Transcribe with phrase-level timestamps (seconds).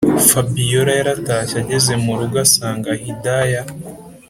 [0.27, 3.61] fabiora yaratashye ageze murugo asanga hidaya